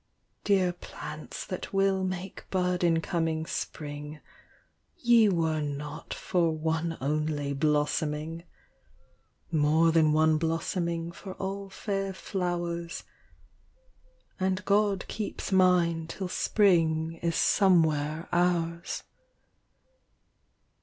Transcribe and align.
Dear 0.43 0.73
plants 0.73 1.45
that 1.45 1.71
will 1.73 2.03
make 2.03 2.49
bud 2.49 2.83
in 2.83 3.01
coming 3.01 3.45
spring, 3.45 4.19
Ye 4.97 5.29
were 5.29 5.61
not 5.61 6.11
for 6.11 6.49
one 6.49 6.97
only 6.99 7.53
blossoming: 7.53 8.43
More 9.51 9.91
than 9.91 10.11
one 10.11 10.39
blossoming 10.39 11.11
for 11.11 11.33
all 11.35 11.69
fair 11.69 12.13
flowers; 12.15 13.03
And 14.39 14.65
God 14.65 15.07
keeps 15.07 15.51
mine 15.51 16.07
till 16.07 16.29
spring 16.29 17.19
is 17.21 17.35
somewhere 17.35 18.27
ours. 18.33 19.03